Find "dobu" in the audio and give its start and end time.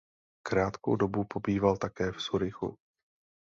0.95-1.23